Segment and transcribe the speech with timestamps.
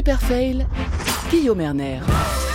[0.00, 0.66] Super Fail,
[1.30, 2.00] Guillaume Erner.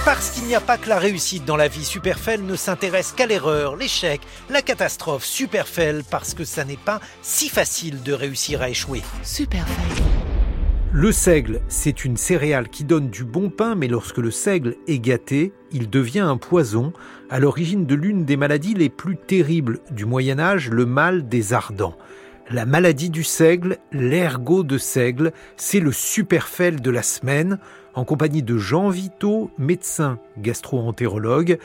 [0.03, 3.27] Parce qu'il n'y a pas que la réussite dans la vie, Superfail ne s'intéresse qu'à
[3.27, 5.23] l'erreur, l'échec, la catastrophe.
[5.23, 9.03] Superfail parce que ça n'est pas si facile de réussir à échouer.
[9.21, 10.03] Super Fail.
[10.91, 14.97] Le seigle, c'est une céréale qui donne du bon pain, mais lorsque le seigle est
[14.97, 16.93] gâté, il devient un poison,
[17.29, 21.53] à l'origine de l'une des maladies les plus terribles du Moyen Âge, le mal des
[21.53, 21.95] ardents.
[22.51, 27.57] La maladie du seigle, l'ergot de seigle, c'est le superfel de la semaine,
[27.95, 31.57] en compagnie de Jean Vito, médecin gastro-entérologue.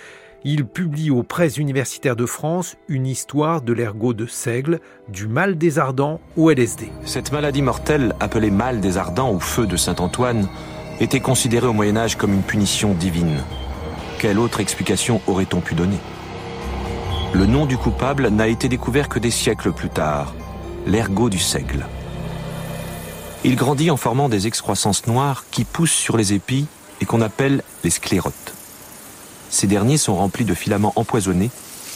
[0.42, 5.58] Il publie aux presses universitaires de France une histoire de l'ergot de seigle, du mal
[5.58, 6.90] des ardents au LSD.
[7.04, 10.48] Cette maladie mortelle, appelée mal des ardents ou feu de Saint-Antoine,
[10.98, 13.44] était considérée au Moyen Âge comme une punition divine.
[14.18, 15.98] Quelle autre explication aurait-on pu donner?
[17.34, 20.34] Le nom du coupable n'a été découvert que des siècles plus tard,
[20.86, 21.86] l'ergot du seigle.
[23.44, 26.66] Il grandit en formant des excroissances noires qui poussent sur les épis
[27.00, 28.54] et qu'on appelle les sclérotes.
[29.48, 31.50] Ces derniers sont remplis de filaments empoisonnés,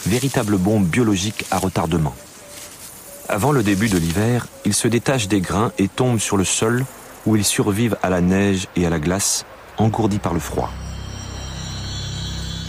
[0.05, 2.15] véritables bombes biologiques à retardement.
[3.29, 6.85] Avant le début de l'hiver, ils se détachent des grains et tombent sur le sol
[7.25, 9.45] où ils survivent à la neige et à la glace,
[9.77, 10.69] engourdis par le froid.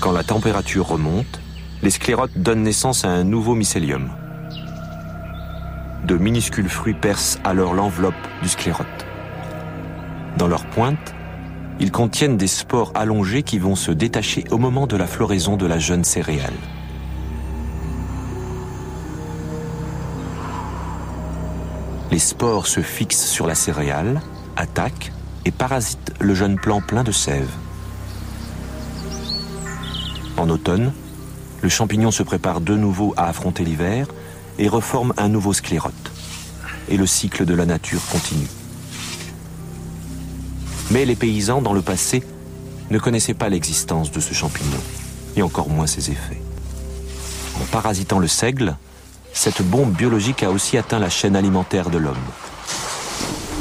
[0.00, 1.40] Quand la température remonte,
[1.82, 4.10] les sclérotes donnent naissance à un nouveau mycélium.
[6.04, 8.86] De minuscules fruits percent alors l'enveloppe du sclérote.
[10.36, 11.14] Dans leur pointe,
[11.80, 15.66] ils contiennent des spores allongés qui vont se détacher au moment de la floraison de
[15.66, 16.52] la jeune céréale.
[22.10, 24.20] Les spores se fixent sur la céréale,
[24.56, 25.12] attaquent
[25.44, 27.50] et parasitent le jeune plant plein de sève.
[30.36, 30.92] En automne,
[31.62, 34.06] le champignon se prépare de nouveau à affronter l'hiver
[34.58, 35.92] et reforme un nouveau sclérote.
[36.88, 38.48] Et le cycle de la nature continue.
[40.90, 42.22] Mais les paysans, dans le passé,
[42.90, 44.78] ne connaissaient pas l'existence de ce champignon,
[45.36, 46.40] et encore moins ses effets.
[47.60, 48.76] En parasitant le seigle,
[49.32, 52.14] cette bombe biologique a aussi atteint la chaîne alimentaire de l'homme.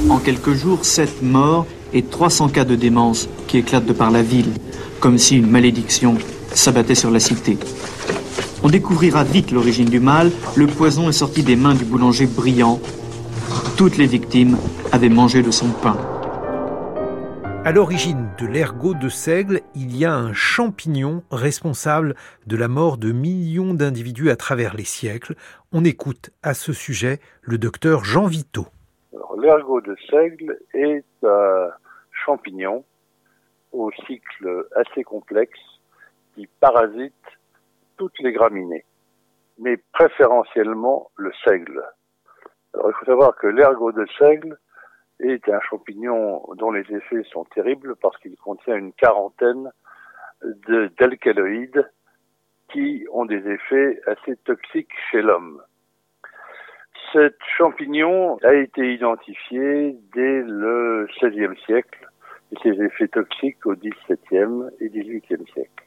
[0.10, 4.22] En quelques jours, 7 morts et 300 cas de démence qui éclatent de par la
[4.22, 4.54] ville,
[5.00, 6.18] comme si une malédiction
[6.54, 7.58] s'abattait sur la cité.
[8.64, 12.80] On découvrira vite l'origine du mal, le poison est sorti des mains du boulanger brillant.
[13.78, 14.58] Toutes les victimes
[14.92, 15.98] avaient mangé de son pain.
[17.66, 22.16] À l'origine de l'ergot de seigle, il y a un champignon responsable
[22.46, 25.36] de la mort de millions d'individus à travers les siècles.
[25.72, 28.68] On écoute à ce sujet le docteur Jean Vito.
[29.38, 31.70] L'ergot de seigle est un
[32.26, 32.84] champignon
[33.72, 35.60] au cycle assez complexe
[36.36, 37.14] qui parasite
[37.98, 38.86] toutes les graminées,
[39.60, 41.84] mais préférentiellement le seigle.
[42.74, 44.58] Alors il faut savoir que l'ergot de seigle
[45.20, 49.72] est un champignon dont les effets sont terribles parce qu'il contient une quarantaine
[51.00, 51.90] d'alcaloïdes
[52.72, 55.62] qui ont des effets assez toxiques chez l'homme.
[57.14, 62.10] Cet champignon a été identifié dès le XVIe siècle
[62.52, 65.84] et ses effets toxiques au XVIIe et XVIIIe siècle.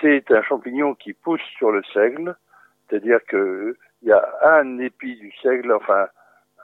[0.00, 2.36] C'est un champignon qui pousse sur le seigle,
[2.88, 6.08] c'est-à-dire qu'il y a un épi du seigle, enfin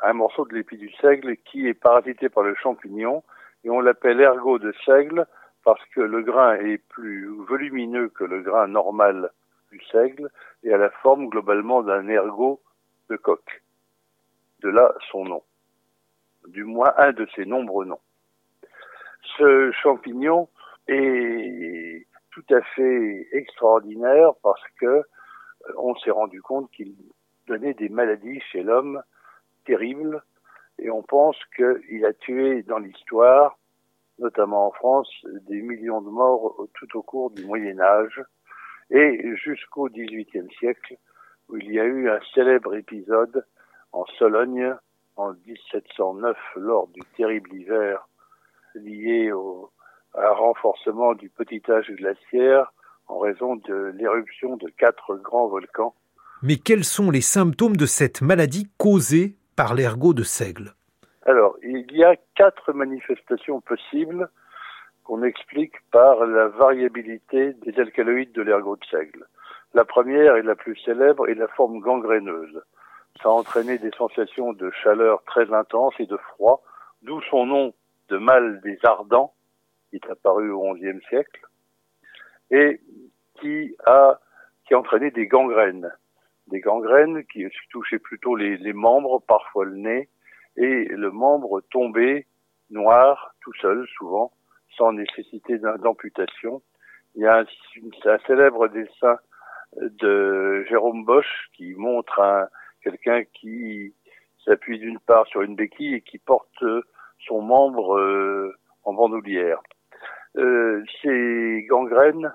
[0.02, 3.24] un morceau de l'épi du seigle qui est parasité par le champignon
[3.64, 5.26] et on l'appelle ergot de seigle
[5.64, 9.30] parce que le grain est plus volumineux que le grain normal
[9.72, 10.30] du seigle
[10.62, 12.60] et a la forme globalement d'un ergot
[13.08, 13.62] de coque.
[14.60, 15.42] De là son nom.
[16.48, 18.00] Du moins un de ses nombreux noms.
[19.38, 20.48] Ce champignon
[20.86, 25.02] est tout à fait extraordinaire parce que
[25.76, 26.94] on s'est rendu compte qu'il
[27.46, 29.02] donnait des maladies chez l'homme
[29.64, 30.22] terrible
[30.78, 33.56] et on pense qu'il a tué dans l'histoire,
[34.18, 35.08] notamment en France,
[35.48, 38.20] des millions de morts tout au cours du Moyen Âge
[38.90, 40.96] et jusqu'au XVIIIe siècle
[41.48, 43.46] où il y a eu un célèbre épisode
[43.92, 44.75] en Sologne
[45.16, 48.08] en 1709 lors du terrible hiver
[48.75, 49.70] lié au
[50.16, 52.72] un renforcement du petit âge glaciaire
[53.08, 55.94] en raison de l'éruption de quatre grands volcans.
[56.43, 60.75] Mais quels sont les symptômes de cette maladie causée par l'ergot de seigle?
[61.26, 64.28] Alors, il y a quatre manifestations possibles
[65.05, 69.26] qu'on explique par la variabilité des alcaloïdes de l'ergot de seigle.
[69.75, 72.62] La première et la plus célèbre est la forme gangréneuse.
[73.22, 76.62] Ça a entraîné des sensations de chaleur très intense et de froid,
[77.02, 77.75] d'où son nom
[78.08, 79.34] de mal des ardents,
[80.00, 81.41] qui est apparu au XIe siècle,
[82.50, 82.81] et
[83.41, 84.20] qui a,
[84.67, 85.91] qui a entraîné des gangrènes
[86.49, 90.08] des gangrènes qui touchaient plutôt les, membres, parfois le nez,
[90.56, 92.26] et le membre tombé
[92.70, 94.32] noir, tout seul souvent,
[94.76, 96.62] sans nécessité d'amputation.
[97.14, 99.19] Il y a un, célèbre dessin
[99.76, 102.49] de Jérôme Bosch qui montre un,
[102.82, 103.94] quelqu'un qui
[104.44, 106.64] s'appuie d'une part sur une béquille et qui porte
[107.26, 108.55] son membre euh,
[108.85, 109.62] en bandoulière.
[110.36, 112.32] Euh, ces gangrènes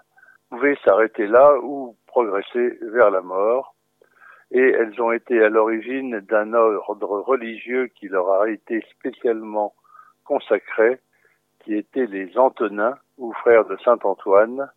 [0.50, 3.76] pouvaient s'arrêter là ou progresser vers la mort
[4.52, 9.74] et elles ont été à l'origine d'un ordre religieux qui leur a été spécialement
[10.24, 11.00] consacré,
[11.60, 14.70] qui étaient les Antonins ou frères de Saint Antoine,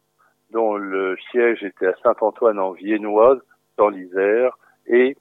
[0.51, 3.39] dont le siège était à Saint Antoine en Viennois,
[3.79, 5.17] dans l'Isère, et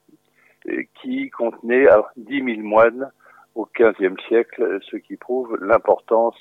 [1.02, 1.88] qui contenait
[2.18, 3.10] 10 000 moines
[3.56, 6.38] au XVe siècle, ce qui prouve l'importance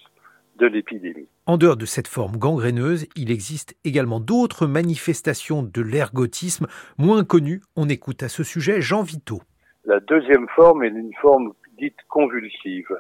[0.57, 1.29] de l'épidémie.
[1.51, 7.61] En dehors de cette forme gangréneuse, il existe également d'autres manifestations de l'ergotisme moins connues.
[7.75, 9.41] On écoute à ce sujet Jean Vito.
[9.85, 12.97] La deuxième forme est une forme dite convulsive,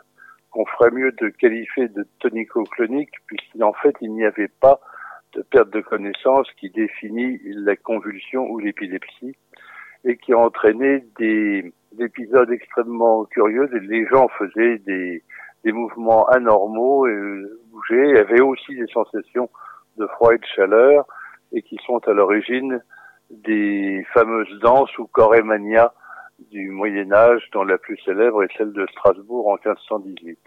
[0.51, 4.81] qu'on ferait mieux de qualifier de tonico-clonique, puisqu'en fait, il n'y avait pas
[5.37, 9.37] de perte de connaissance qui définit la convulsion ou l'épilepsie
[10.03, 13.69] et qui a entraîné des, épisodes extrêmement curieux.
[13.81, 15.23] Les gens faisaient des,
[15.65, 19.51] des mouvements anormaux et bougeaient, avaient aussi des sensations
[19.97, 21.05] de froid et de chaleur
[21.53, 22.83] et qui sont à l'origine
[23.31, 25.93] des fameuses danses ou chorémania
[26.51, 30.39] du Moyen Âge, dont la plus célèbre est celle de Strasbourg en 1518.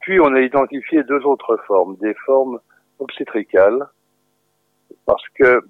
[0.00, 2.58] Puis on a identifié deux autres formes, des formes
[2.98, 3.86] obstétricales,
[5.06, 5.60] parce que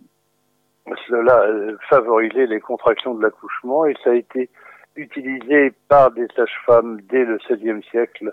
[1.08, 1.46] cela
[1.88, 4.48] favorisait les contractions de l'accouchement et ça a été
[4.96, 8.30] utilisé par des sages-femmes dès le XVIe siècle,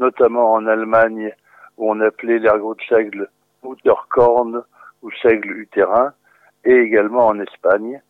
[0.00, 1.32] notamment en Allemagne
[1.76, 3.28] où on appelait l'ergot de seigle
[3.62, 4.64] Mutterkorn
[5.02, 6.12] ou seigle utérin,
[6.64, 8.02] et également en Espagne.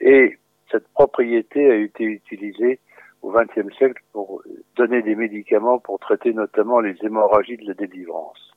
[0.00, 0.38] Et
[0.70, 2.78] cette propriété a été utilisée
[3.22, 4.42] au XXe siècle pour
[4.76, 8.52] donner des médicaments pour traiter notamment les hémorragies de la délivrance.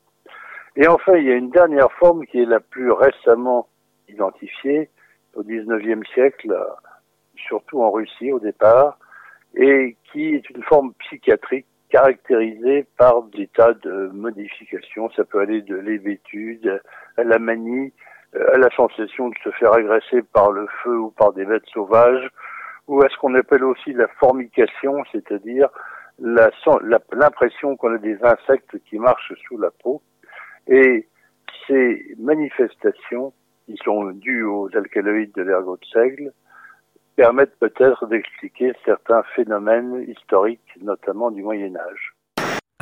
[0.76, 3.68] Et enfin, il y a une dernière forme qui est la plus récemment
[4.08, 4.90] identifiée
[5.34, 6.56] au XIXe siècle,
[7.36, 8.98] surtout en Russie au départ,
[9.56, 15.10] et qui est une forme psychiatrique caractérisée par des tas de modifications.
[15.10, 16.80] Ça peut aller de l'hébétude
[17.18, 17.92] à la manie,
[18.34, 22.26] à la sensation de se faire agresser par le feu ou par des bêtes sauvages,
[22.88, 25.68] ou à ce qu'on appelle aussi la formication, c'est-à-dire
[26.18, 30.00] l'impression qu'on a des insectes qui marchent sous la peau.
[30.68, 31.06] Et
[31.66, 33.34] ces manifestations,
[33.66, 36.32] qui sont dues aux alcaloïdes de l'ergot de seigle,
[37.16, 42.11] permettent peut-être d'expliquer certains phénomènes historiques, notamment du Moyen Âge.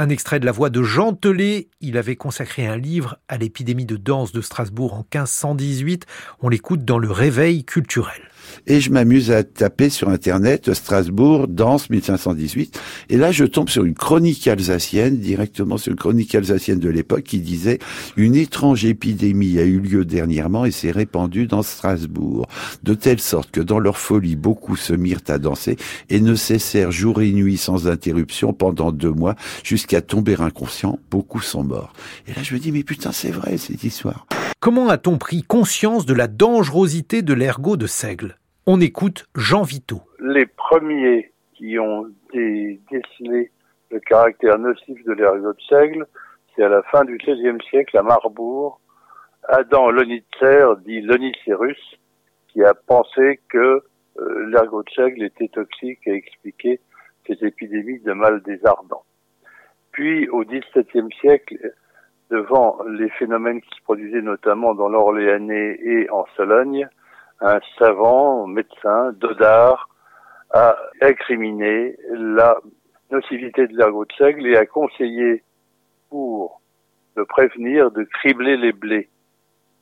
[0.02, 1.68] Un extrait de la voix de Jean Telet.
[1.82, 6.06] Il avait consacré un livre à l'épidémie de danse de Strasbourg en 1518.
[6.40, 8.30] On l'écoute dans le Réveil culturel
[8.66, 12.80] et je m'amuse à taper sur Internet Strasbourg, danse 1518.
[13.08, 17.22] Et là, je tombe sur une chronique alsacienne, directement sur une chronique alsacienne de l'époque,
[17.22, 17.78] qui disait
[18.16, 22.46] une étrange épidémie a eu lieu dernièrement et s'est répandue dans Strasbourg,
[22.82, 25.76] de telle sorte que dans leur folie, beaucoup se mirent à danser
[26.08, 30.98] et ne cessèrent jour et nuit sans interruption pendant deux mois jusqu'à tomber inconscient.
[31.10, 31.92] Beaucoup sont morts.
[32.26, 34.26] Et là, je me dis, mais putain, c'est vrai cette histoire.
[34.60, 38.36] Comment a-t-on pris conscience de la dangerosité de l'ergot de seigle?
[38.66, 40.02] On écoute Jean Vito.
[40.20, 43.50] Les premiers qui ont décelé
[43.90, 46.06] le caractère nocif de l'ergot de seigle,
[46.54, 48.80] c'est à la fin du XVIe siècle à Marbourg,
[49.48, 51.98] Adam Lonitzer, dit Lonicerus,
[52.48, 53.82] qui a pensé que
[54.18, 56.80] euh, l'ergot de seigle était toxique et expliqué
[57.26, 59.04] ces épidémies de mal des ardents.
[59.92, 61.56] Puis, au XVIIe siècle,
[62.30, 66.88] devant les phénomènes qui se produisaient notamment dans l'Orléanais et en Sologne,
[67.40, 69.88] un savant, médecin, Dodard,
[70.52, 72.58] a incriminé la
[73.10, 75.42] nocivité de l'ergot de seigle et a conseillé
[76.08, 76.60] pour
[77.16, 79.08] le prévenir de cribler les blés.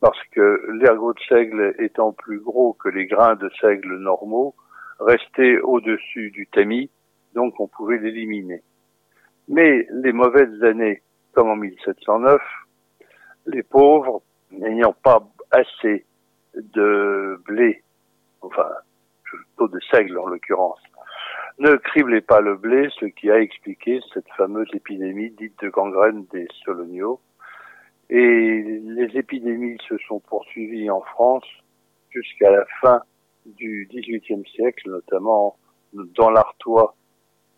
[0.01, 4.55] Parce que l'ergot de seigle étant plus gros que les grains de seigle normaux,
[5.01, 6.91] restait au-dessus du tamis,
[7.35, 8.63] donc on pouvait l'éliminer.
[9.49, 11.03] Mais les mauvaises années
[11.33, 12.41] comme en 1709,
[13.47, 16.05] les pauvres, n'ayant pas assez
[16.55, 17.83] de blé,
[18.41, 18.69] enfin,
[19.23, 20.81] plutôt de seigle en l'occurrence,
[21.59, 26.27] ne criblaient pas le blé, ce qui a expliqué cette fameuse épidémie dite de gangrène
[26.33, 27.21] des Soloniaux.
[28.11, 31.47] Et les épidémies se sont poursuivies en France
[32.11, 33.03] jusqu'à la fin
[33.45, 35.57] du XVIIIe siècle, notamment
[35.93, 36.95] dans l'Artois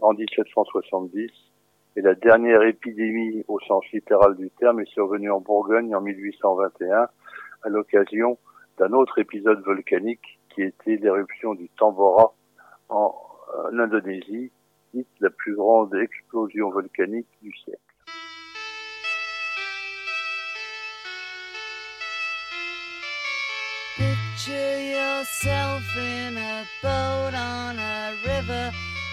[0.01, 1.31] en 1770
[1.97, 7.09] et la dernière épidémie au sens littéral du terme est survenue en Bourgogne en 1821
[7.63, 8.39] à l'occasion
[8.79, 12.33] d'un autre épisode volcanique qui était l'éruption du Tambora
[12.89, 13.15] en,
[13.73, 14.51] Indonésie
[14.95, 17.81] dite la plus grande explosion volcanique du siècle.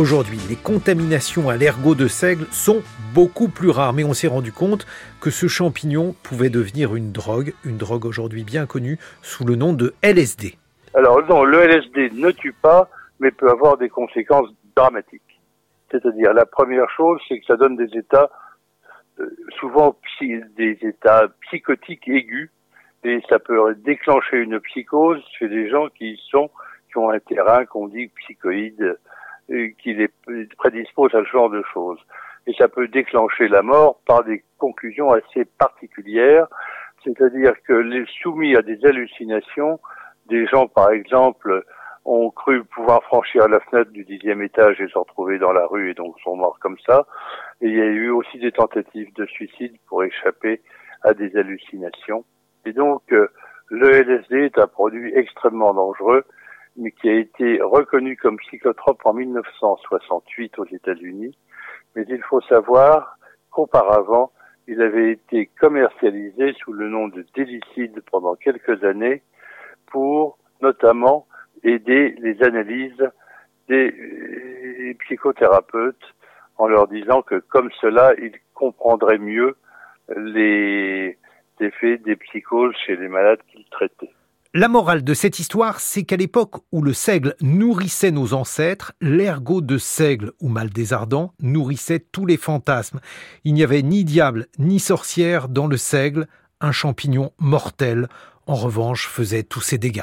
[0.00, 2.80] Aujourd'hui, les contaminations à l'ergot de seigle sont
[3.12, 4.86] beaucoup plus rares, mais on s'est rendu compte
[5.20, 9.74] que ce champignon pouvait devenir une drogue, une drogue aujourd'hui bien connue sous le nom
[9.74, 10.54] de LSD.
[10.94, 12.88] Alors non, le LSD ne tue pas,
[13.18, 15.38] mais peut avoir des conséquences dramatiques.
[15.90, 18.30] C'est-à-dire, la première chose, c'est que ça donne des états,
[19.18, 19.28] euh,
[19.58, 22.50] souvent des états psychotiques aigus,
[23.04, 26.48] et ça peut déclencher une psychose chez des gens qui sont,
[26.90, 28.96] qui ont un terrain qu'on dit psychoïde,
[29.82, 30.08] qui les
[30.58, 31.98] prédispose à ce genre de choses.
[32.46, 36.46] Et ça peut déclencher la mort par des conclusions assez particulières,
[37.04, 39.78] c'est-à-dire que les soumis à des hallucinations,
[40.26, 41.64] des gens, par exemple,
[42.04, 45.90] ont cru pouvoir franchir la fenêtre du dixième étage et se retrouver dans la rue
[45.90, 47.06] et donc sont morts comme ça.
[47.60, 50.62] Et il y a eu aussi des tentatives de suicide pour échapper
[51.02, 52.24] à des hallucinations.
[52.64, 53.28] Et donc, euh,
[53.68, 56.24] le LSD est un produit extrêmement dangereux,
[56.76, 61.36] mais qui a été reconnu comme psychotrope en 1968 aux États-Unis.
[61.94, 63.16] Mais il faut savoir
[63.50, 64.32] qu'auparavant,
[64.66, 69.22] il avait été commercialisé sous le nom de délicide pendant quelques années
[69.86, 71.26] pour notamment
[71.64, 73.10] aider les analyses
[73.68, 76.14] des euh, psychothérapeutes
[76.56, 79.56] en leur disant que comme cela, ils comprendraient mieux
[80.16, 81.18] les
[81.60, 84.12] effets des psychoses chez les malades qu'ils traitaient.
[84.52, 89.60] La morale de cette histoire, c'est qu'à l'époque où le seigle nourrissait nos ancêtres, l'ergot
[89.60, 90.92] de seigle ou mal des
[91.40, 92.98] nourrissait tous les fantasmes.
[93.44, 96.26] Il n'y avait ni diable ni sorcière dans le seigle,
[96.60, 98.08] un champignon mortel,
[98.48, 100.02] en revanche, faisait tous ses dégâts.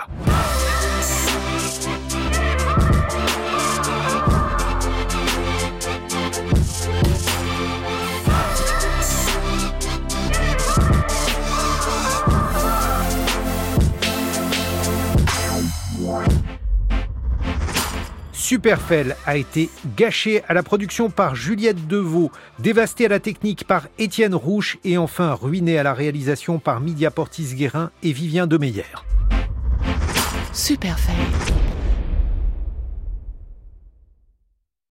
[18.48, 23.90] Superfell a été gâché à la production par Juliette Deveau, dévasté à la technique par
[24.00, 28.86] Étienne Rouche et enfin ruiné à la réalisation par Media Portis Guérin et Vivien Demeyer.
[30.54, 31.57] Superfell.